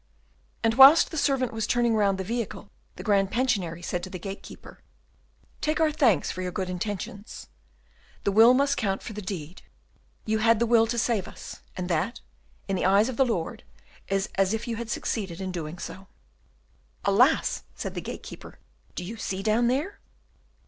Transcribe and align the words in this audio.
And 0.63 0.73
whilst 0.73 1.11
the 1.11 1.15
servant 1.17 1.53
was 1.53 1.67
turning 1.67 1.93
round 1.93 2.17
the 2.17 2.23
vehicle 2.23 2.71
the 2.95 3.03
Grand 3.03 3.29
Pensionary 3.31 3.83
said 3.83 4.01
to 4.01 4.09
the 4.09 4.17
gatekeeper, 4.17 4.79
"Take 5.61 5.79
our 5.79 5.91
thanks 5.91 6.31
for 6.31 6.41
your 6.41 6.51
good 6.51 6.71
intentions; 6.71 7.45
the 8.23 8.31
will 8.31 8.55
must 8.55 8.77
count 8.77 9.03
for 9.03 9.13
the 9.13 9.21
deed; 9.21 9.61
you 10.25 10.39
had 10.39 10.57
the 10.57 10.65
will 10.65 10.87
to 10.87 10.97
save 10.97 11.27
us, 11.27 11.61
and 11.77 11.87
that, 11.87 12.19
in 12.67 12.75
the 12.75 12.83
eyes 12.83 13.09
of 13.09 13.17
the 13.17 13.23
Lord, 13.25 13.63
is 14.07 14.27
as 14.39 14.55
if 14.55 14.67
you 14.67 14.77
had 14.77 14.89
succeeded 14.89 15.39
in 15.39 15.51
doing 15.51 15.77
so." 15.77 16.07
"Alas!" 17.05 17.61
said 17.75 17.93
the 17.93 18.01
gatekeeper, 18.01 18.57
"do 18.95 19.03
you 19.03 19.17
see 19.17 19.43
down 19.43 19.67
there?" 19.67 19.99